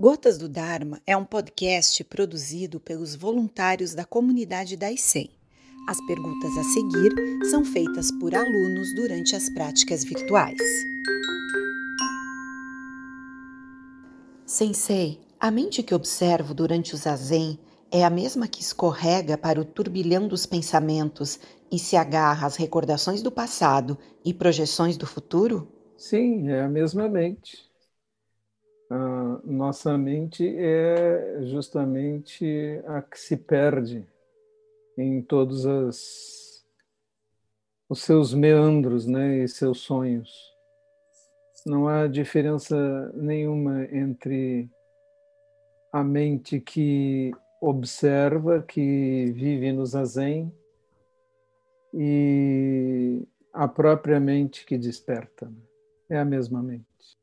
Gotas 0.00 0.38
do 0.38 0.48
Dharma 0.48 1.02
é 1.04 1.16
um 1.16 1.24
podcast 1.24 2.04
produzido 2.04 2.78
pelos 2.78 3.16
voluntários 3.16 3.94
da 3.94 4.04
comunidade 4.04 4.76
da 4.76 4.92
ICEM. 4.92 5.28
As 5.88 6.00
perguntas 6.06 6.56
a 6.56 6.62
seguir 6.62 7.12
são 7.50 7.64
feitas 7.64 8.08
por 8.20 8.32
alunos 8.32 8.94
durante 8.94 9.34
as 9.34 9.50
práticas 9.50 10.04
virtuais. 10.04 10.56
Sensei, 14.46 15.18
a 15.40 15.50
mente 15.50 15.82
que 15.82 15.92
observo 15.92 16.54
durante 16.54 16.94
o 16.94 16.96
zazen 16.96 17.58
é 17.90 18.04
a 18.04 18.10
mesma 18.10 18.46
que 18.46 18.62
escorrega 18.62 19.36
para 19.36 19.60
o 19.60 19.64
turbilhão 19.64 20.28
dos 20.28 20.46
pensamentos 20.46 21.40
e 21.72 21.78
se 21.78 21.96
agarra 21.96 22.46
às 22.46 22.54
recordações 22.54 23.20
do 23.20 23.32
passado 23.32 23.98
e 24.24 24.32
projeções 24.32 24.96
do 24.96 25.08
futuro? 25.08 25.66
Sim, 25.96 26.50
é 26.50 26.62
a 26.62 26.68
mesma 26.68 27.08
mente 27.08 27.67
a 28.90 29.40
nossa 29.44 29.98
mente 29.98 30.46
é 30.56 31.42
justamente 31.42 32.80
a 32.86 33.02
que 33.02 33.18
se 33.18 33.36
perde 33.36 34.06
em 34.96 35.20
todos 35.22 35.66
as, 35.66 36.64
os 37.88 38.02
seus 38.02 38.32
meandros 38.32 39.06
né, 39.06 39.44
e 39.44 39.48
seus 39.48 39.80
sonhos. 39.80 40.30
Não 41.66 41.86
há 41.86 42.06
diferença 42.06 43.12
nenhuma 43.14 43.84
entre 43.92 44.70
a 45.92 46.02
mente 46.02 46.60
que 46.60 47.32
observa, 47.60 48.62
que 48.62 49.32
vive 49.32 49.72
no 49.72 49.84
zazen, 49.84 50.52
e 51.92 53.26
a 53.52 53.66
própria 53.66 54.20
mente 54.20 54.64
que 54.64 54.78
desperta. 54.78 55.50
É 56.08 56.18
a 56.18 56.24
mesma 56.24 56.62
mente. 56.62 57.17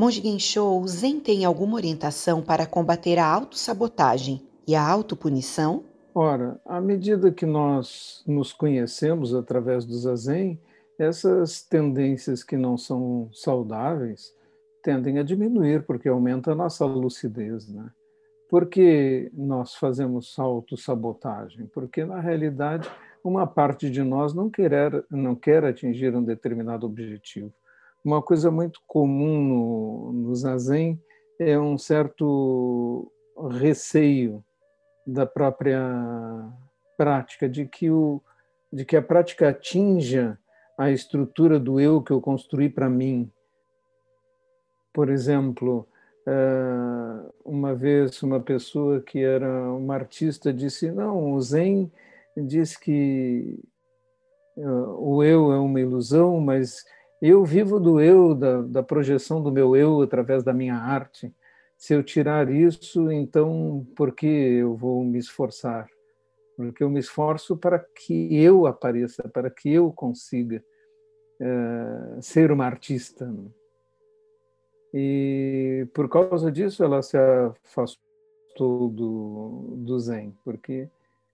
Monge 0.00 0.22
o 0.60 0.86
Zen 0.86 1.18
tem 1.18 1.44
alguma 1.44 1.74
orientação 1.74 2.40
para 2.40 2.64
combater 2.64 3.18
a 3.18 3.26
autossabotagem 3.26 4.40
e 4.64 4.76
a 4.76 4.88
autopunição? 4.88 5.82
Ora, 6.14 6.60
à 6.64 6.80
medida 6.80 7.32
que 7.32 7.44
nós 7.44 8.22
nos 8.24 8.52
conhecemos 8.52 9.34
através 9.34 9.84
do 9.84 9.98
Zazen, 9.98 10.56
essas 10.96 11.62
tendências 11.62 12.44
que 12.44 12.56
não 12.56 12.78
são 12.78 13.28
saudáveis 13.32 14.32
tendem 14.84 15.18
a 15.18 15.24
diminuir, 15.24 15.82
porque 15.82 16.08
aumenta 16.08 16.52
a 16.52 16.54
nossa 16.54 16.84
lucidez, 16.84 17.66
né? 17.68 17.90
Por 18.48 18.66
que 18.66 19.32
nós 19.34 19.74
fazemos 19.74 20.38
autossabotagem? 20.38 21.66
Porque, 21.66 22.04
na 22.04 22.20
realidade, 22.20 22.88
uma 23.24 23.48
parte 23.48 23.90
de 23.90 24.04
nós 24.04 24.32
não 24.32 24.48
quer, 24.48 25.04
não 25.10 25.34
quer 25.34 25.64
atingir 25.64 26.14
um 26.14 26.22
determinado 26.22 26.86
objetivo. 26.86 27.52
Uma 28.08 28.22
coisa 28.22 28.50
muito 28.50 28.80
comum 28.86 29.44
no, 29.44 30.12
no 30.14 30.34
zazen 30.34 30.98
é 31.38 31.58
um 31.58 31.76
certo 31.76 33.12
receio 33.50 34.42
da 35.06 35.26
própria 35.26 35.78
prática, 36.96 37.46
de 37.46 37.66
que, 37.66 37.90
o, 37.90 38.22
de 38.72 38.86
que 38.86 38.96
a 38.96 39.02
prática 39.02 39.50
atinja 39.50 40.38
a 40.78 40.90
estrutura 40.90 41.60
do 41.60 41.78
eu 41.78 42.00
que 42.00 42.10
eu 42.10 42.18
construí 42.18 42.70
para 42.70 42.88
mim. 42.88 43.30
Por 44.90 45.10
exemplo, 45.10 45.86
eh, 46.26 47.30
uma 47.44 47.74
vez 47.74 48.22
uma 48.22 48.40
pessoa 48.40 49.02
que 49.02 49.22
era 49.22 49.70
uma 49.70 49.94
artista 49.96 50.50
disse: 50.50 50.90
Não, 50.90 51.34
o 51.34 51.40
Zen 51.42 51.92
diz 52.34 52.74
que 52.74 53.60
eh, 54.56 54.66
o 54.96 55.22
eu 55.22 55.52
é 55.52 55.58
uma 55.58 55.78
ilusão, 55.78 56.40
mas 56.40 56.86
eu 57.20 57.44
vivo 57.44 57.80
do 57.80 58.00
eu, 58.00 58.34
da, 58.34 58.62
da 58.62 58.82
projeção 58.82 59.42
do 59.42 59.50
meu 59.50 59.74
eu 59.74 60.02
através 60.02 60.42
da 60.42 60.52
minha 60.52 60.76
arte. 60.76 61.34
Se 61.76 61.94
eu 61.94 62.02
tirar 62.02 62.50
isso, 62.50 63.10
então 63.10 63.86
por 63.96 64.14
que 64.14 64.26
eu 64.26 64.76
vou 64.76 65.04
me 65.04 65.18
esforçar? 65.18 65.88
Porque 66.56 66.82
eu 66.82 66.90
me 66.90 66.98
esforço 66.98 67.56
para 67.56 67.78
que 67.78 68.36
eu 68.36 68.66
apareça, 68.66 69.28
para 69.28 69.48
que 69.48 69.72
eu 69.72 69.92
consiga 69.92 70.62
é, 71.40 72.20
ser 72.20 72.50
uma 72.50 72.66
artista. 72.66 73.32
E 74.92 75.86
por 75.94 76.08
causa 76.08 76.50
disso 76.50 76.82
ela 76.82 77.02
se 77.02 77.16
afastou 77.16 78.88
do, 78.88 79.74
do 79.76 79.98
Zen, 79.98 80.36
porque 80.44 80.88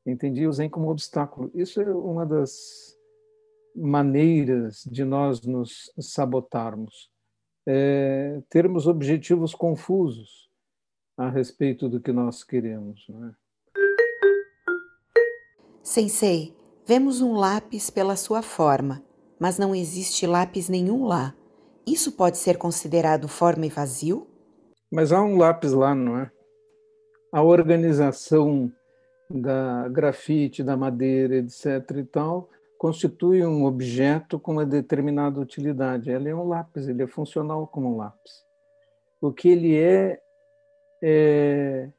entendia 0.05 0.49
o 0.49 0.53
Zen 0.53 0.69
como 0.69 0.87
um 0.87 0.91
obstáculo. 0.91 1.51
Isso 1.55 1.81
é 1.81 1.87
uma 1.87 2.27
das 2.27 2.94
maneiras 3.75 4.85
de 4.91 5.05
nós 5.05 5.43
nos 5.43 5.93
sabotarmos, 5.99 7.11
é, 7.67 8.41
termos 8.49 8.87
objetivos 8.87 9.55
confusos 9.55 10.49
a 11.17 11.29
respeito 11.29 11.89
do 11.89 12.01
que 12.01 12.13
nós 12.13 12.45
queremos. 12.45 13.07
Não 13.09 13.29
é? 13.29 13.33
Sensei, 15.83 16.55
vemos 16.87 17.21
um 17.21 17.34
lápis 17.34 17.91
pela 17.91 18.17
sua 18.17 18.43
forma, 18.43 19.03
mas 19.39 19.59
não 19.59 19.75
existe 19.75 20.27
lápis 20.27 20.69
nenhum 20.69 21.05
lá. 21.05 21.34
Isso 21.87 22.13
pode 22.13 22.39
ser 22.39 22.57
considerado 22.57 23.29
forma 23.29 23.67
e 23.67 23.69
vazio? 23.69 24.27
Mas 24.91 25.13
há 25.13 25.23
um 25.23 25.37
lápis 25.37 25.73
lá, 25.73 25.95
não 25.95 26.19
é? 26.19 26.31
A 27.33 27.43
organização 27.43 28.73
da 29.29 29.89
grafite, 29.89 30.63
da 30.63 30.77
madeira, 30.77 31.37
etc. 31.37 31.91
e 31.97 32.05
tal, 32.05 32.49
constitui 32.79 33.45
um 33.45 33.65
objeto 33.65 34.39
com 34.39 34.53
uma 34.53 34.67
determinada 34.67 35.41
utilidade. 35.41 36.11
Ele 36.11 36.29
é 36.29 36.35
um 36.35 36.49
lápis, 36.49 36.89
ele 36.89 37.03
é 37.03 37.07
funcional 37.07 37.67
como 37.67 37.95
um 37.95 37.97
lápis. 37.97 38.45
O 39.21 39.33
que 39.33 39.49
ele 39.49 39.77
é 39.77 40.21
é 41.07 41.91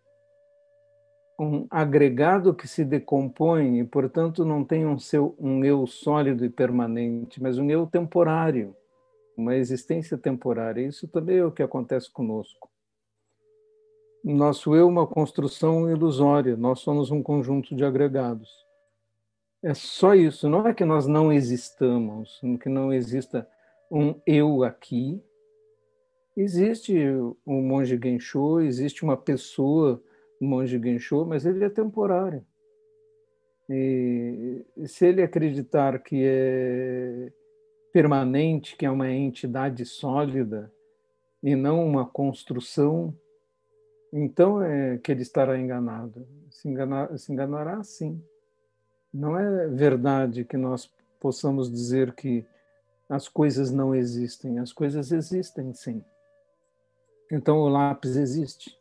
um 1.39 1.67
agregado 1.69 2.55
que 2.55 2.67
se 2.67 2.83
decompõe 2.83 3.79
e, 3.79 3.83
portanto, 3.83 4.43
não 4.43 4.63
tem 4.63 4.85
um, 4.87 4.97
seu, 4.97 5.35
um 5.37 5.63
eu 5.63 5.85
sólido 5.85 6.43
e 6.43 6.49
permanente, 6.49 7.41
mas 7.41 7.59
um 7.59 7.69
eu 7.69 7.85
temporário, 7.85 8.75
uma 9.37 9.55
existência 9.55 10.17
temporária. 10.17 10.81
Isso 10.81 11.07
também 11.07 11.37
é 11.37 11.45
o 11.45 11.51
que 11.51 11.61
acontece 11.61 12.11
conosco. 12.11 12.69
Nosso 14.23 14.73
eu 14.73 14.87
é 14.87 14.89
uma 14.89 15.05
construção 15.05 15.87
ilusória, 15.87 16.57
nós 16.57 16.79
somos 16.79 17.11
um 17.11 17.21
conjunto 17.21 17.75
de 17.75 17.85
agregados. 17.85 18.64
É 19.65 19.73
só 19.73 20.13
isso. 20.13 20.47
Não 20.47 20.67
é 20.67 20.75
que 20.75 20.85
nós 20.85 21.07
não 21.07 21.33
existamos, 21.33 22.39
que 22.61 22.69
não 22.69 22.93
exista 22.93 23.49
um 23.91 24.13
eu 24.23 24.63
aqui. 24.63 25.19
Existe 26.37 26.95
o 27.43 27.61
monge 27.61 27.99
Gensho, 28.01 28.59
existe 28.59 29.03
uma 29.03 29.17
pessoa, 29.17 29.99
o 30.39 30.45
monge 30.45 30.79
Gensho, 30.79 31.25
mas 31.25 31.47
ele 31.47 31.65
é 31.65 31.69
temporário. 31.69 32.45
E 33.67 34.63
se 34.85 35.07
ele 35.07 35.23
acreditar 35.23 35.97
que 35.97 36.21
é 36.23 37.33
permanente, 37.91 38.75
que 38.77 38.85
é 38.85 38.91
uma 38.91 39.09
entidade 39.09 39.83
sólida 39.83 40.71
e 41.41 41.55
não 41.55 41.83
uma 41.83 42.05
construção, 42.05 43.17
então 44.13 44.61
é 44.61 44.99
que 44.99 45.11
ele 45.11 45.23
estará 45.23 45.57
enganado. 45.57 46.27
Se, 46.51 46.69
enganar, 46.69 47.17
se 47.17 47.33
enganará, 47.33 47.81
sim. 47.81 48.21
Não 49.15 49.39
é 49.39 49.67
verdade 49.69 50.43
que 50.43 50.57
nós 50.57 50.91
possamos 51.21 51.71
dizer 51.71 52.13
que 52.13 52.45
as 53.07 53.29
coisas 53.29 53.71
não 53.71 53.95
existem. 53.95 54.59
As 54.59 54.73
coisas 54.73 55.09
existem, 55.09 55.73
sim. 55.73 56.03
Então 57.31 57.59
o 57.59 57.69
lápis 57.69 58.17
existe. 58.17 58.77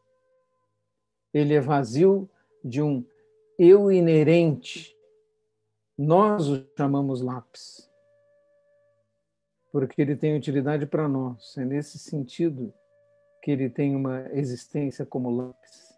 Ele 1.33 1.55
é 1.55 1.61
vazio 1.61 2.29
de 2.65 2.83
um 2.83 3.07
eu 3.57 3.93
inerente. 3.93 4.97
Nós 5.97 6.49
o 6.49 6.67
chamamos 6.77 7.21
lápis. 7.21 7.89
Porque 9.71 10.03
ele 10.03 10.17
tem 10.17 10.37
utilidade 10.37 10.85
para 10.85 11.07
nós. 11.07 11.57
É 11.57 11.65
nesse 11.65 11.97
sentido 11.97 12.75
que 13.41 13.53
ele 13.53 13.71
tem 13.71 13.95
uma 13.95 14.29
existência 14.33 15.07
como 15.07 15.31
lápis. 15.31 15.94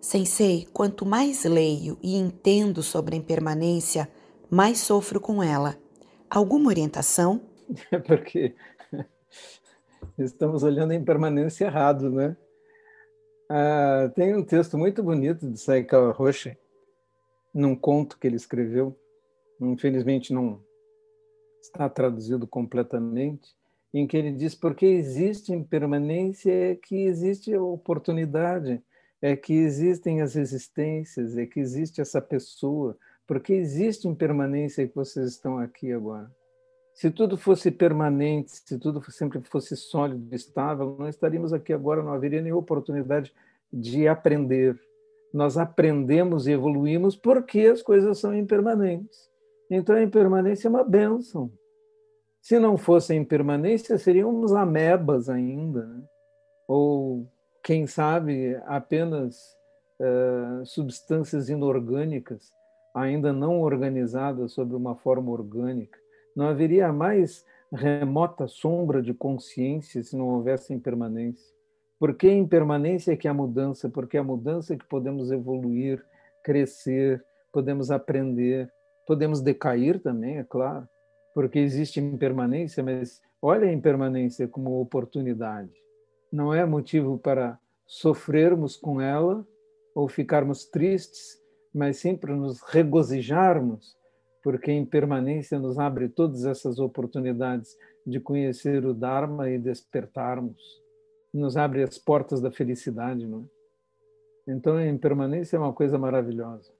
Sensei, 0.00 0.66
quanto 0.72 1.04
mais 1.04 1.44
leio 1.44 1.98
e 2.02 2.16
entendo 2.16 2.82
sobre 2.82 3.16
a 3.16 3.18
impermanência, 3.18 4.08
mais 4.48 4.78
sofro 4.78 5.20
com 5.20 5.42
ela. 5.42 5.76
Alguma 6.30 6.68
orientação? 6.68 7.40
É 7.90 7.98
porque 7.98 8.54
estamos 10.16 10.62
olhando 10.62 10.92
a 10.92 10.94
impermanência 10.94 11.64
errado, 11.64 12.10
né? 12.10 12.36
Ah, 13.50 14.10
tem 14.14 14.36
um 14.36 14.44
texto 14.44 14.78
muito 14.78 15.02
bonito 15.02 15.50
de 15.50 15.58
Saikawa 15.58 16.12
Roshi, 16.12 16.56
num 17.52 17.74
conto 17.74 18.18
que 18.18 18.26
ele 18.26 18.36
escreveu, 18.36 18.96
infelizmente 19.60 20.32
não 20.32 20.62
está 21.60 21.88
traduzido 21.88 22.46
completamente, 22.46 23.56
em 23.92 24.06
que 24.06 24.16
ele 24.16 24.32
diz 24.32 24.54
porque 24.54 24.86
existe 24.86 25.52
impermanência 25.52 26.52
é 26.52 26.76
que 26.76 27.04
existe 27.06 27.56
oportunidade 27.56 28.82
é 29.20 29.36
que 29.36 29.54
existem 29.54 30.20
as 30.20 30.36
existências, 30.36 31.36
é 31.36 31.46
que 31.46 31.60
existe 31.60 32.00
essa 32.00 32.20
pessoa, 32.20 32.96
porque 33.26 33.52
existe 33.52 34.08
impermanência 34.08 34.86
que 34.86 34.94
vocês 34.94 35.32
estão 35.32 35.58
aqui 35.58 35.92
agora. 35.92 36.30
Se 36.94 37.10
tudo 37.10 37.36
fosse 37.36 37.70
permanente, 37.70 38.50
se 38.50 38.78
tudo 38.78 39.00
sempre 39.10 39.40
fosse 39.42 39.76
sólido, 39.76 40.34
estável, 40.34 40.96
não 40.98 41.08
estaríamos 41.08 41.52
aqui 41.52 41.72
agora, 41.72 42.02
não 42.02 42.12
haveria 42.12 42.42
nenhuma 42.42 42.60
oportunidade 42.60 43.32
de 43.72 44.08
aprender. 44.08 44.80
Nós 45.32 45.56
aprendemos 45.56 46.46
e 46.46 46.52
evoluímos 46.52 47.14
porque 47.14 47.60
as 47.60 47.82
coisas 47.82 48.18
são 48.18 48.34
impermanentes. 48.36 49.28
Então 49.70 49.94
a 49.94 50.02
impermanência 50.02 50.66
é 50.66 50.70
uma 50.70 50.82
bênção. 50.82 51.52
Se 52.40 52.58
não 52.58 52.76
fosse 52.76 53.12
a 53.12 53.16
impermanência, 53.16 53.98
seríamos 53.98 54.52
amebas 54.52 55.28
ainda, 55.28 55.86
né? 55.86 56.02
ou 56.66 57.30
quem 57.68 57.86
sabe 57.86 58.58
apenas 58.64 59.54
uh, 60.00 60.64
substâncias 60.64 61.50
inorgânicas, 61.50 62.50
ainda 62.94 63.30
não 63.30 63.60
organizadas 63.60 64.52
sob 64.52 64.74
uma 64.74 64.96
forma 64.96 65.30
orgânica. 65.30 65.98
Não 66.34 66.48
haveria 66.48 66.90
mais 66.90 67.44
remota 67.70 68.48
sombra 68.48 69.02
de 69.02 69.12
consciência 69.12 70.02
se 70.02 70.16
não 70.16 70.28
houvesse 70.28 70.72
impermanência. 70.72 71.46
Porque 72.00 72.32
impermanência 72.32 73.12
é 73.12 73.16
que 73.16 73.28
há 73.28 73.34
mudança, 73.34 73.86
porque 73.86 74.16
a 74.16 74.24
mudança 74.24 74.72
é 74.72 74.78
que 74.78 74.86
podemos 74.86 75.30
evoluir, 75.30 76.02
crescer, 76.42 77.22
podemos 77.52 77.90
aprender, 77.90 78.72
podemos 79.06 79.42
decair 79.42 80.00
também, 80.00 80.38
é 80.38 80.42
claro, 80.42 80.88
porque 81.34 81.58
existe 81.58 82.00
impermanência, 82.00 82.82
mas 82.82 83.20
olha 83.42 83.68
a 83.68 83.72
impermanência 83.74 84.48
como 84.48 84.80
oportunidade. 84.80 85.68
Não 86.32 86.52
é 86.52 86.64
motivo 86.64 87.18
para 87.18 87.58
sofrermos 87.86 88.76
com 88.76 89.00
ela 89.00 89.46
ou 89.94 90.08
ficarmos 90.08 90.66
tristes, 90.66 91.38
mas 91.74 91.98
sempre 91.98 92.34
nos 92.34 92.60
regozijarmos, 92.62 93.96
porque 94.42 94.70
a 94.70 94.74
impermanência 94.74 95.58
nos 95.58 95.78
abre 95.78 96.08
todas 96.08 96.44
essas 96.44 96.78
oportunidades 96.78 97.76
de 98.06 98.20
conhecer 98.20 98.84
o 98.84 98.94
Dharma 98.94 99.50
e 99.50 99.58
despertarmos 99.58 100.60
nos 101.32 101.56
abre 101.56 101.82
as 101.82 101.98
portas 101.98 102.40
da 102.40 102.50
felicidade, 102.50 103.26
não 103.26 103.42
é? 103.42 104.52
Então 104.52 104.76
a 104.76 104.86
impermanência 104.86 105.56
é 105.56 105.60
uma 105.60 105.72
coisa 105.72 105.98
maravilhosa. 105.98 106.72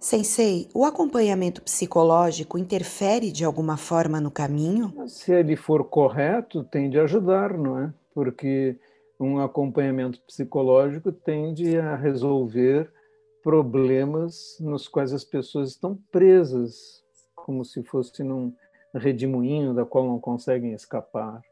Sensei, 0.00 0.68
o 0.72 0.84
acompanhamento 0.84 1.60
psicológico 1.60 2.56
interfere 2.56 3.32
de 3.32 3.44
alguma 3.44 3.76
forma 3.76 4.20
no 4.20 4.30
caminho? 4.30 4.94
Se 5.08 5.32
ele 5.32 5.56
for 5.56 5.84
correto, 5.84 6.62
tende 6.62 6.98
a 6.98 7.02
ajudar, 7.02 7.58
não 7.58 7.78
é? 7.78 7.92
Porque 8.14 8.78
um 9.18 9.40
acompanhamento 9.40 10.20
psicológico 10.22 11.10
tende 11.10 11.76
a 11.76 11.96
resolver 11.96 12.92
problemas 13.42 14.56
nos 14.60 14.86
quais 14.86 15.12
as 15.12 15.24
pessoas 15.24 15.70
estão 15.70 15.98
presas, 16.12 17.02
como 17.34 17.64
se 17.64 17.82
fosse 17.82 18.22
num 18.22 18.54
redemoinho 18.94 19.74
da 19.74 19.84
qual 19.84 20.06
não 20.06 20.20
conseguem 20.20 20.72
escapar 20.72 21.42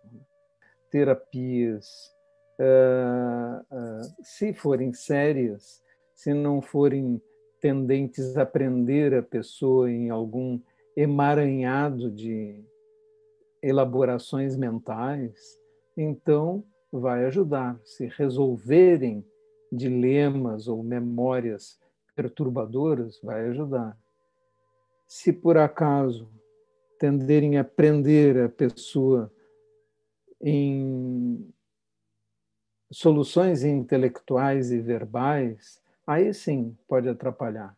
terapias, 0.90 2.10
uh, 2.58 3.60
uh, 3.60 4.16
se 4.22 4.52
forem 4.52 4.92
sérias, 4.92 5.82
se 6.14 6.32
não 6.32 6.62
forem 6.62 7.20
tendentes 7.66 8.36
a 8.36 8.46
prender 8.46 9.12
a 9.12 9.20
pessoa 9.20 9.90
em 9.90 10.08
algum 10.08 10.60
emaranhado 10.96 12.08
de 12.08 12.64
elaborações 13.60 14.56
mentais, 14.56 15.58
então 15.96 16.62
vai 16.92 17.24
ajudar. 17.24 17.76
Se 17.82 18.06
resolverem 18.06 19.26
dilemas 19.72 20.68
ou 20.68 20.80
memórias 20.80 21.76
perturbadoras, 22.14 23.18
vai 23.20 23.48
ajudar. 23.48 23.98
Se 25.08 25.32
por 25.32 25.58
acaso 25.58 26.30
tenderem 27.00 27.58
a 27.58 27.64
prender 27.64 28.44
a 28.44 28.48
pessoa 28.48 29.28
em 30.40 31.52
soluções 32.92 33.64
intelectuais 33.64 34.70
e 34.70 34.78
verbais, 34.78 35.84
aí 36.06 36.32
sim 36.32 36.76
pode 36.88 37.08
atrapalhar. 37.08 37.76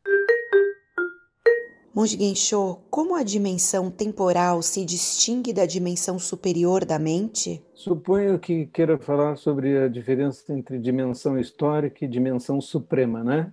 Monge 1.94 2.16
Gensho, 2.16 2.78
como 2.90 3.16
a 3.16 3.24
dimensão 3.24 3.90
temporal 3.90 4.62
se 4.62 4.84
distingue 4.84 5.52
da 5.52 5.66
dimensão 5.66 6.16
superior 6.16 6.84
da 6.84 6.96
mente? 6.96 7.60
Suponho 7.74 8.38
que 8.38 8.66
queira 8.66 8.96
falar 8.98 9.36
sobre 9.36 9.76
a 9.76 9.88
diferença 9.88 10.52
entre 10.52 10.78
dimensão 10.78 11.36
histórica 11.36 12.04
e 12.04 12.08
dimensão 12.08 12.60
suprema, 12.60 13.24
né? 13.24 13.52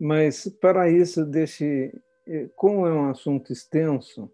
Mas 0.00 0.48
para 0.60 0.90
isso, 0.90 1.24
deixe, 1.24 1.92
eh, 2.26 2.48
como 2.56 2.84
é 2.84 2.92
um 2.92 3.08
assunto 3.08 3.52
extenso, 3.52 4.28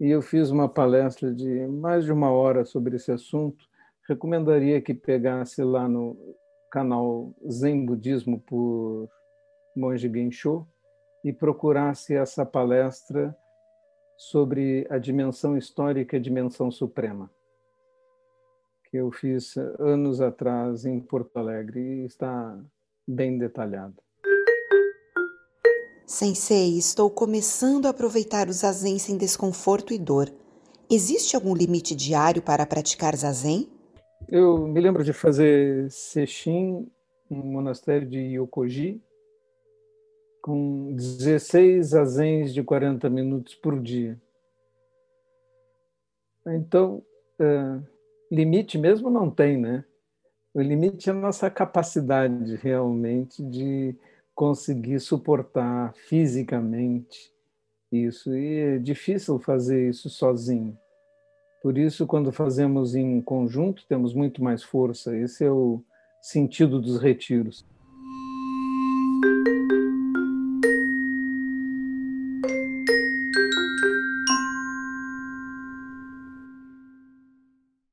e 0.00 0.08
eu 0.08 0.22
fiz 0.22 0.50
uma 0.50 0.66
palestra 0.66 1.34
de 1.34 1.66
mais 1.66 2.06
de 2.06 2.12
uma 2.12 2.30
hora 2.30 2.64
sobre 2.64 2.96
esse 2.96 3.12
assunto. 3.12 3.62
Recomendaria 4.08 4.80
que 4.80 4.94
pegasse 4.94 5.62
lá 5.62 5.86
no 5.86 6.16
canal 6.70 7.34
Zen 7.50 7.84
Budismo 7.84 8.40
por 8.40 9.08
Monge 9.76 10.08
Gensho 10.08 10.66
e 11.24 11.32
procurasse 11.32 12.14
essa 12.14 12.46
palestra 12.46 13.36
sobre 14.16 14.86
a 14.90 14.98
dimensão 14.98 15.56
histórica 15.56 16.16
e 16.16 16.18
a 16.18 16.22
dimensão 16.22 16.70
suprema, 16.70 17.30
que 18.84 18.96
eu 18.96 19.10
fiz 19.10 19.56
anos 19.78 20.20
atrás 20.20 20.84
em 20.84 21.00
Porto 21.00 21.36
Alegre 21.38 21.80
e 21.80 22.04
está 22.04 22.58
bem 23.06 23.38
detalhado. 23.38 23.96
Sensei, 26.06 26.76
estou 26.76 27.08
começando 27.08 27.86
a 27.86 27.90
aproveitar 27.90 28.48
o 28.48 28.52
zazen 28.52 28.98
sem 28.98 29.16
desconforto 29.16 29.94
e 29.94 29.98
dor. 29.98 30.30
Existe 30.90 31.36
algum 31.36 31.54
limite 31.54 31.94
diário 31.94 32.42
para 32.42 32.66
praticar 32.66 33.14
zazen? 33.16 33.70
Eu 34.28 34.66
me 34.66 34.80
lembro 34.80 35.02
de 35.02 35.12
fazer 35.12 35.90
sesshin 35.90 36.90
no 37.28 37.44
monastério 37.44 38.08
de 38.08 38.18
Yokoji 38.18 39.02
com 40.42 40.94
16 40.94 41.88
zazens 41.88 42.54
de 42.54 42.62
40 42.62 43.08
minutos 43.10 43.54
por 43.54 43.80
dia. 43.80 44.20
Então, 46.46 47.02
é, 47.38 47.80
limite 48.30 48.78
mesmo 48.78 49.10
não 49.10 49.30
tem, 49.30 49.58
né? 49.58 49.84
O 50.54 50.60
limite 50.60 51.08
é 51.08 51.12
a 51.12 51.16
nossa 51.16 51.50
capacidade 51.50 52.56
realmente 52.56 53.42
de 53.42 53.94
conseguir 54.34 54.98
suportar 55.00 55.92
fisicamente 55.94 57.32
isso. 57.92 58.34
E 58.34 58.58
é 58.58 58.78
difícil 58.78 59.38
fazer 59.38 59.88
isso 59.88 60.08
sozinho. 60.08 60.76
Por 61.60 61.76
isso, 61.76 62.06
quando 62.06 62.32
fazemos 62.32 62.94
em 62.94 63.20
conjunto, 63.20 63.84
temos 63.86 64.14
muito 64.14 64.42
mais 64.42 64.62
força. 64.62 65.14
Esse 65.16 65.44
é 65.44 65.50
o 65.50 65.82
sentido 66.20 66.80
dos 66.80 67.00
retiros. 67.00 67.66